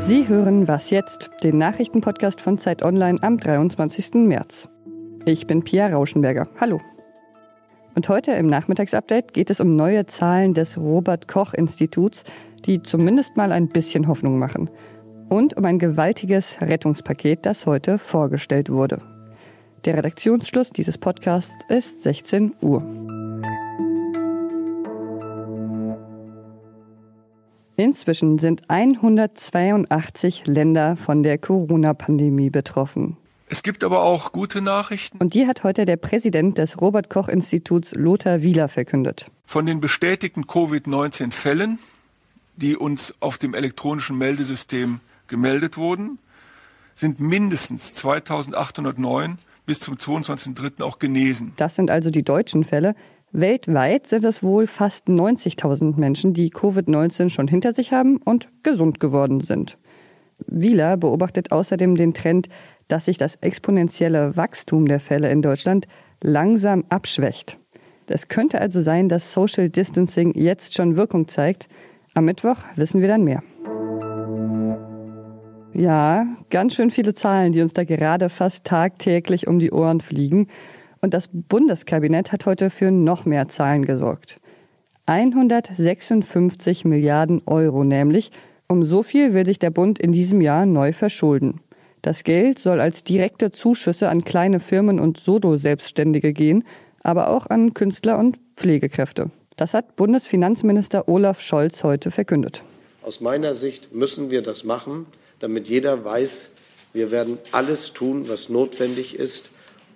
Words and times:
Sie 0.00 0.26
hören 0.26 0.66
Was 0.66 0.90
jetzt, 0.90 1.30
den 1.42 1.58
Nachrichtenpodcast 1.58 2.40
von 2.40 2.58
Zeit 2.58 2.82
Online 2.82 3.22
am 3.22 3.38
23. 3.38 4.14
März. 4.14 4.68
Ich 5.24 5.46
bin 5.46 5.62
Pia 5.62 5.86
Rauschenberger. 5.86 6.48
Hallo. 6.60 6.80
Und 7.94 8.08
heute 8.08 8.32
im 8.32 8.46
Nachmittagsupdate 8.46 9.32
geht 9.32 9.50
es 9.50 9.60
um 9.60 9.76
neue 9.76 10.06
Zahlen 10.06 10.54
des 10.54 10.78
Robert 10.78 11.28
Koch 11.28 11.54
Instituts, 11.54 12.24
die 12.64 12.82
zumindest 12.82 13.36
mal 13.36 13.52
ein 13.52 13.68
bisschen 13.68 14.08
Hoffnung 14.08 14.38
machen. 14.38 14.70
Und 15.28 15.56
um 15.56 15.64
ein 15.64 15.78
gewaltiges 15.78 16.60
Rettungspaket, 16.60 17.46
das 17.46 17.66
heute 17.66 17.98
vorgestellt 17.98 18.70
wurde. 18.70 18.98
Der 19.84 19.96
Redaktionsschluss 19.96 20.70
dieses 20.70 20.98
Podcasts 20.98 21.56
ist 21.68 22.02
16 22.02 22.54
Uhr. 22.60 22.82
Inzwischen 27.80 28.38
sind 28.38 28.68
182 28.68 30.46
Länder 30.46 30.96
von 30.96 31.22
der 31.22 31.38
Corona-Pandemie 31.38 32.50
betroffen. 32.50 33.16
Es 33.48 33.62
gibt 33.62 33.82
aber 33.82 34.02
auch 34.02 34.32
gute 34.32 34.60
Nachrichten. 34.60 35.16
Und 35.18 35.32
die 35.32 35.46
hat 35.46 35.64
heute 35.64 35.86
der 35.86 35.96
Präsident 35.96 36.58
des 36.58 36.80
Robert 36.80 37.08
Koch 37.08 37.28
Instituts 37.28 37.94
Lothar 37.94 38.42
Wieler 38.42 38.68
verkündet. 38.68 39.30
Von 39.46 39.64
den 39.64 39.80
bestätigten 39.80 40.44
Covid-19 40.44 41.32
Fällen, 41.32 41.78
die 42.56 42.76
uns 42.76 43.14
auf 43.20 43.38
dem 43.38 43.54
elektronischen 43.54 44.18
Meldesystem 44.18 45.00
gemeldet 45.26 45.78
wurden, 45.78 46.18
sind 46.94 47.18
mindestens 47.18 47.94
2809 47.94 49.38
bis 49.64 49.80
zum 49.80 49.94
22.03. 49.94 50.82
auch 50.82 50.98
genesen. 50.98 51.54
Das 51.56 51.76
sind 51.76 51.90
also 51.90 52.10
die 52.10 52.22
deutschen 52.22 52.62
Fälle. 52.62 52.94
Weltweit 53.32 54.08
sind 54.08 54.24
es 54.24 54.42
wohl 54.42 54.66
fast 54.66 55.06
90.000 55.06 55.98
Menschen, 55.98 56.34
die 56.34 56.50
Covid-19 56.50 57.30
schon 57.30 57.46
hinter 57.46 57.72
sich 57.72 57.92
haben 57.92 58.16
und 58.16 58.48
gesund 58.64 58.98
geworden 58.98 59.40
sind. 59.40 59.78
Wieler 60.46 60.96
beobachtet 60.96 61.52
außerdem 61.52 61.94
den 61.94 62.12
Trend, 62.12 62.48
dass 62.88 63.04
sich 63.04 63.18
das 63.18 63.36
exponentielle 63.36 64.36
Wachstum 64.36 64.86
der 64.86 64.98
Fälle 64.98 65.30
in 65.30 65.42
Deutschland 65.42 65.86
langsam 66.22 66.84
abschwächt. 66.88 67.58
Es 68.08 68.26
könnte 68.26 68.60
also 68.60 68.82
sein, 68.82 69.08
dass 69.08 69.32
Social 69.32 69.70
Distancing 69.70 70.32
jetzt 70.34 70.74
schon 70.74 70.96
Wirkung 70.96 71.28
zeigt. 71.28 71.68
Am 72.14 72.24
Mittwoch 72.24 72.56
wissen 72.74 73.00
wir 73.00 73.06
dann 73.06 73.22
mehr. 73.22 73.44
Ja, 75.72 76.26
ganz 76.50 76.74
schön 76.74 76.90
viele 76.90 77.14
Zahlen, 77.14 77.52
die 77.52 77.62
uns 77.62 77.72
da 77.72 77.84
gerade 77.84 78.28
fast 78.28 78.64
tagtäglich 78.64 79.46
um 79.46 79.60
die 79.60 79.70
Ohren 79.70 80.00
fliegen. 80.00 80.48
Und 81.00 81.14
das 81.14 81.28
Bundeskabinett 81.32 82.32
hat 82.32 82.46
heute 82.46 82.70
für 82.70 82.90
noch 82.90 83.24
mehr 83.24 83.48
Zahlen 83.48 83.84
gesorgt. 83.84 84.40
156 85.06 86.84
Milliarden 86.84 87.42
Euro 87.46 87.84
nämlich. 87.84 88.30
Um 88.68 88.84
so 88.84 89.02
viel 89.02 89.34
will 89.34 89.46
sich 89.46 89.58
der 89.58 89.70
Bund 89.70 89.98
in 89.98 90.12
diesem 90.12 90.40
Jahr 90.40 90.66
neu 90.66 90.92
verschulden. 90.92 91.60
Das 92.02 92.22
Geld 92.24 92.58
soll 92.58 92.80
als 92.80 93.02
direkte 93.02 93.50
Zuschüsse 93.50 94.08
an 94.08 94.24
kleine 94.24 94.60
Firmen 94.60 95.00
und 95.00 95.18
Solo-Selbstständige 95.18 96.32
gehen, 96.32 96.64
aber 97.02 97.28
auch 97.28 97.46
an 97.46 97.74
Künstler 97.74 98.18
und 98.18 98.38
Pflegekräfte. 98.56 99.30
Das 99.56 99.74
hat 99.74 99.96
Bundesfinanzminister 99.96 101.08
Olaf 101.08 101.40
Scholz 101.40 101.82
heute 101.82 102.10
verkündet. 102.10 102.62
Aus 103.02 103.20
meiner 103.20 103.54
Sicht 103.54 103.92
müssen 103.92 104.30
wir 104.30 104.42
das 104.42 104.64
machen, 104.64 105.06
damit 105.40 105.68
jeder 105.68 106.04
weiß, 106.04 106.52
wir 106.92 107.10
werden 107.10 107.38
alles 107.52 107.92
tun, 107.92 108.28
was 108.28 108.48
notwendig 108.48 109.18
ist, 109.18 109.50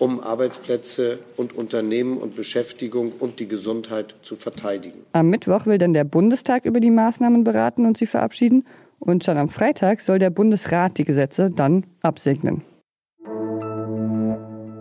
um 0.05 0.21
Arbeitsplätze 0.21 1.21
und 1.39 1.57
Unternehmen 1.57 2.19
und 2.19 2.35
Beschäftigung 2.35 3.13
und 3.19 3.41
die 3.41 3.49
Gesundheit 3.49 4.15
zu 4.21 4.37
verteidigen. 4.37 4.99
Am 5.13 5.31
Mittwoch 5.31 5.65
will 5.65 5.79
dann 5.79 5.95
der 5.95 6.05
Bundestag 6.05 6.67
über 6.67 6.79
die 6.79 6.91
Maßnahmen 6.91 7.43
beraten 7.43 7.87
und 7.87 7.97
sie 7.97 8.05
verabschieden. 8.05 8.67
Und 8.99 9.25
schon 9.25 9.39
am 9.39 9.49
Freitag 9.49 10.03
soll 10.03 10.19
der 10.19 10.29
Bundesrat 10.29 10.99
die 10.99 11.07
Gesetze 11.07 11.49
dann 11.51 11.87
absegnen. 12.03 12.61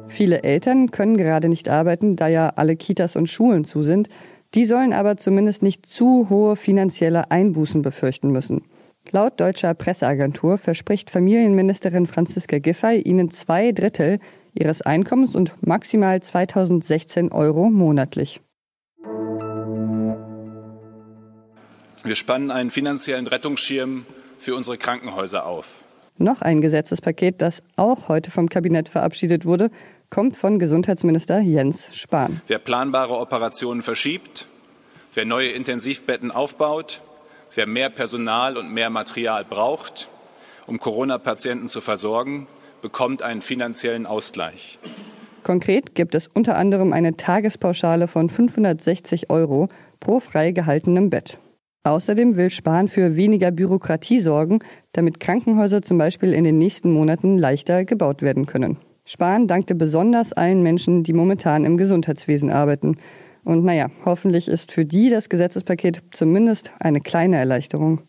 Viele 0.10 0.44
Eltern 0.44 0.92
können 0.92 1.16
gerade 1.16 1.48
nicht 1.48 1.70
arbeiten, 1.70 2.18
da 2.18 2.28
ja 2.28 2.50
alle 2.58 2.76
Kitas 2.76 3.16
und 3.16 3.30
Schulen 3.30 3.64
zu 3.64 3.82
sind. 3.82 4.10
Die 4.56 4.66
sollen 4.66 4.92
aber 4.92 5.16
zumindest 5.16 5.64
nicht 5.64 5.86
zu 5.86 6.30
hohe 6.30 6.58
finanzielle 6.58 7.32
Einbußen 7.32 7.82
befürchten 7.82 8.30
müssen. 8.30 8.64
Laut 9.12 9.40
deutscher 9.40 9.74
Presseagentur 9.74 10.58
verspricht 10.58 11.10
Familienministerin 11.10 12.08
Franziska 12.08 12.60
Giffey 12.60 13.00
ihnen 13.02 13.32
zwei 13.32 13.72
Drittel 13.72 14.20
ihres 14.54 14.82
Einkommens 14.82 15.36
und 15.36 15.54
maximal 15.66 16.22
2016 16.22 17.32
Euro 17.32 17.70
monatlich. 17.70 18.42
Wir 22.04 22.16
spannen 22.16 22.52
einen 22.52 22.70
finanziellen 22.70 23.28
Rettungsschirm 23.28 24.06
für 24.38 24.56
unsere 24.56 24.78
Krankenhäuser 24.78 25.46
auf. 25.46 25.86
Noch 26.18 26.42
ein 26.42 26.62
Gesetzespaket, 26.62 27.42
das 27.42 27.64
auch 27.76 28.08
heute 28.10 28.30
vom 28.30 28.50
Kabinett 28.50 28.90
verabschiedet 28.90 29.46
wurde, 29.46 29.72
kommt 30.10 30.38
von 30.38 30.60
Gesundheitsminister 30.60 31.40
Jens 31.40 31.88
Spahn. 31.96 32.42
Wer 32.48 32.60
planbare 32.60 33.18
Operationen 33.18 33.82
verschiebt, 33.82 34.48
wer 35.14 35.26
neue 35.26 35.48
Intensivbetten 35.48 36.30
aufbaut, 36.30 37.02
wer 37.56 37.66
mehr 37.66 37.90
Personal 37.90 38.58
und 38.58 38.72
mehr 38.72 38.90
Material 38.90 39.44
braucht, 39.44 40.10
um 40.68 40.78
Corona-Patienten 40.78 41.68
zu 41.68 41.82
versorgen, 41.82 42.48
bekommt 42.84 43.24
einen 43.24 43.42
finanziellen 43.42 44.06
Ausgleich. 44.06 44.78
Konkret 45.42 45.96
gibt 45.96 46.14
es 46.14 46.28
unter 46.28 46.56
anderem 46.58 46.94
eine 46.94 47.18
Tagespauschale 47.18 48.08
von 48.08 48.30
560 48.30 49.32
Euro 49.32 49.70
pro 50.00 50.20
frei 50.20 50.52
gehaltenem 50.52 51.10
Bett. 51.10 51.40
Außerdem 51.84 52.38
will 52.38 52.50
Spahn 52.50 52.88
für 52.88 53.18
weniger 53.18 53.52
Bürokratie 53.52 54.20
sorgen, 54.20 54.60
damit 54.92 55.20
Krankenhäuser 55.20 55.82
zum 55.82 55.98
Beispiel 55.98 56.34
in 56.34 56.44
den 56.44 56.58
nächsten 56.58 56.92
Monaten 56.92 57.38
leichter 57.38 57.84
gebaut 57.84 58.22
werden 58.22 58.46
können. 58.46 58.78
Spahn 59.06 59.48
dankte 59.48 59.76
besonders 59.76 60.32
allen 60.32 60.62
Menschen, 60.62 61.04
die 61.04 61.12
momentan 61.12 61.66
im 61.66 61.76
Gesundheitswesen 61.76 62.50
arbeiten. 62.50 62.98
Und 63.44 63.66
naja, 63.66 63.90
hoffentlich 64.06 64.48
ist 64.48 64.72
für 64.72 64.86
die 64.86 65.10
das 65.10 65.28
Gesetzespaket 65.28 66.04
zumindest 66.12 66.72
eine 66.80 67.02
kleine 67.02 67.38
Erleichterung. 67.38 68.02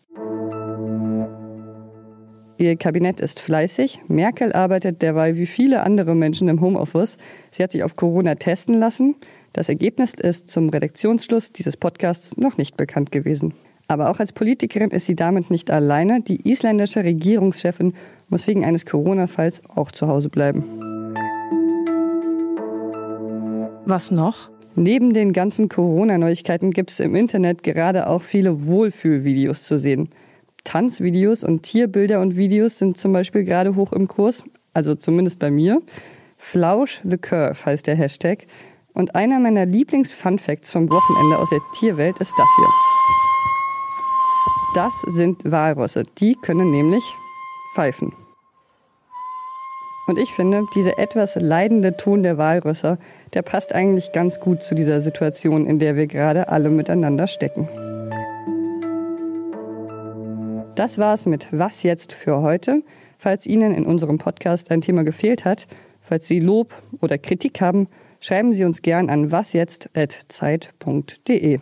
Ihr 2.57 2.77
Kabinett 2.77 3.19
ist 3.19 3.41
fleißig. 3.41 4.03
Merkel 4.07 4.53
arbeitet 4.53 5.01
derweil 5.01 5.35
wie 5.35 5.45
viele 5.45 5.83
andere 5.83 6.15
Menschen 6.15 6.47
im 6.47 6.61
Homeoffice. 6.61 7.17
Sie 7.51 7.61
hat 7.61 7.73
sich 7.73 7.83
auf 7.83 7.97
Corona 7.97 8.35
testen 8.35 8.79
lassen. 8.79 9.15
Das 9.51 9.67
Ergebnis 9.67 10.13
ist 10.13 10.47
zum 10.47 10.69
Redaktionsschluss 10.69 11.51
dieses 11.51 11.75
Podcasts 11.75 12.37
noch 12.37 12.57
nicht 12.57 12.77
bekannt 12.77 13.11
gewesen. 13.11 13.53
Aber 13.89 14.09
auch 14.09 14.19
als 14.19 14.31
Politikerin 14.31 14.91
ist 14.91 15.05
sie 15.05 15.15
damit 15.15 15.51
nicht 15.51 15.69
alleine. 15.69 16.21
Die 16.21 16.49
isländische 16.49 17.03
Regierungschefin 17.03 17.93
muss 18.29 18.47
wegen 18.47 18.63
eines 18.63 18.85
Corona-Falls 18.85 19.61
auch 19.75 19.91
zu 19.91 20.07
Hause 20.07 20.29
bleiben. 20.29 20.63
Was 23.85 24.11
noch? 24.11 24.49
Neben 24.75 25.13
den 25.13 25.33
ganzen 25.33 25.67
Corona-Neuigkeiten 25.67 26.71
gibt 26.71 26.91
es 26.91 27.01
im 27.01 27.15
Internet 27.15 27.63
gerade 27.63 28.07
auch 28.07 28.21
viele 28.21 28.65
Wohlfühlvideos 28.65 29.63
zu 29.63 29.77
sehen. 29.77 30.09
Tanzvideos 30.65 31.45
und 31.45 31.63
Tierbilder 31.63 32.19
und 32.19 32.35
Videos 32.35 32.77
sind 32.77 32.97
zum 32.97 33.13
Beispiel 33.13 33.45
gerade 33.45 33.75
hoch 33.75 33.93
im 33.93 34.09
Kurs, 34.09 34.43
also 34.73 34.95
zumindest 34.95 35.39
bei 35.39 35.49
mir. 35.49 35.81
Flausch 36.37 36.99
the 37.05 37.17
Curve 37.17 37.65
heißt 37.65 37.87
der 37.87 37.95
Hashtag. 37.95 38.45
Und 38.93 39.15
einer 39.15 39.39
meiner 39.39 39.65
Lieblings-Fun-Facts 39.65 40.71
vom 40.71 40.89
Wochenende 40.89 41.37
aus 41.37 41.49
der 41.49 41.59
Tierwelt 41.79 42.17
ist 42.19 42.33
das 42.37 42.47
hier. 42.57 42.67
Das 44.75 44.93
sind 45.15 45.49
Walrosse. 45.49 46.03
Die 46.19 46.35
können 46.35 46.71
nämlich 46.71 47.03
pfeifen. 47.73 48.13
Und 50.07 50.19
ich 50.19 50.31
finde, 50.31 50.63
dieser 50.75 50.99
etwas 50.99 51.35
leidende 51.35 51.97
Ton 51.97 52.23
der 52.23 52.37
Walrösser, 52.37 52.99
der 53.33 53.41
passt 53.41 53.73
eigentlich 53.73 54.11
ganz 54.11 54.39
gut 54.39 54.61
zu 54.61 54.75
dieser 54.75 55.01
Situation, 55.01 55.65
in 55.65 55.79
der 55.79 55.95
wir 55.95 56.07
gerade 56.07 56.49
alle 56.49 56.69
miteinander 56.69 57.27
stecken. 57.27 57.67
Das 60.75 60.97
war's 60.97 61.25
mit 61.25 61.47
Was 61.51 61.83
jetzt 61.83 62.11
für 62.11 62.41
heute. 62.41 62.83
Falls 63.17 63.47
Ihnen 63.47 63.73
in 63.73 63.85
unserem 63.85 64.17
Podcast 64.17 64.71
ein 64.71 64.81
Thema 64.81 65.05
gefehlt 65.05 65.45
hat, 65.45 65.67
falls 66.01 66.27
Sie 66.27 66.41
Lob 66.41 66.73
oder 66.99 67.17
Kritik 67.17 67.61
haben, 67.61 67.87
schreiben 68.19 68.51
Sie 68.51 68.65
uns 68.65 68.81
gern 68.81 69.09
an 69.09 69.31
wasjetzt.zeit.de. 69.31 71.59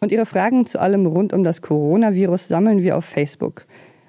Und 0.00 0.12
Ihre 0.12 0.26
Fragen 0.26 0.66
zu 0.66 0.78
allem 0.78 1.06
rund 1.06 1.32
um 1.32 1.44
das 1.44 1.62
Coronavirus 1.62 2.48
sammeln 2.48 2.82
wir 2.82 2.98
auf 2.98 3.06
Facebook. 3.06 3.64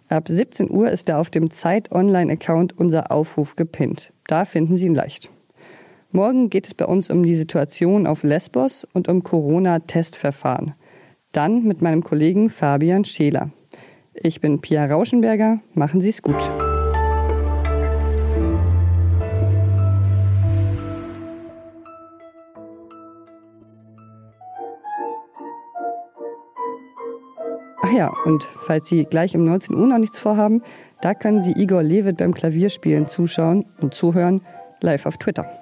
Ab 0.10 0.28
17 0.28 0.70
Uhr 0.70 0.92
ist 0.92 1.08
da 1.08 1.18
auf 1.18 1.30
dem 1.30 1.50
Zeit 1.50 1.94
Online-Account 1.94 2.78
unser 2.78 3.14
Aufruf 3.14 3.56
gepinnt. 3.56 4.12
Da 4.28 4.44
finden 4.44 4.76
Sie 4.76 4.88
ihn 4.88 4.96
leicht. 4.96 5.30
Morgen 6.12 6.50
geht 6.50 6.68
es 6.68 6.74
bei 6.74 6.86
uns 6.86 7.10
um 7.10 7.24
die 7.24 7.36
Situation 7.36 8.06
auf 8.06 8.24
Lesbos 8.24 8.86
und 8.92 9.08
um 9.08 9.24
Corona-Testverfahren. 9.24 10.74
Dann 11.32 11.64
mit 11.64 11.82
meinem 11.82 12.04
Kollegen 12.04 12.50
Fabian 12.50 13.06
Scheler. 13.06 13.52
Ich 14.14 14.42
bin 14.42 14.60
Pia 14.60 14.86
Rauschenberger. 14.86 15.62
Machen 15.74 16.02
Sie 16.02 16.10
es 16.10 16.22
gut. 16.22 16.36
Ach 27.84 27.92
ja, 27.94 28.14
und 28.26 28.44
falls 28.44 28.90
Sie 28.90 29.06
gleich 29.06 29.36
um 29.36 29.46
19 29.46 29.76
Uhr 29.76 29.88
noch 29.88 29.98
nichts 29.98 30.20
vorhaben, 30.20 30.62
da 31.02 31.14
können 31.14 31.42
Sie 31.44 31.54
Igor 31.54 31.82
Levit 31.82 32.18
beim 32.18 32.34
Klavierspielen 32.34 33.08
zuschauen 33.08 33.66
und 33.82 33.94
zuhören, 33.94 34.42
live 34.82 35.06
auf 35.06 35.18
Twitter. 35.18 35.61